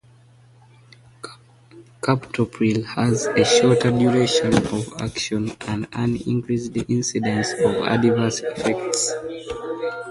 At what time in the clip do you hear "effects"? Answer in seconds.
8.39-9.11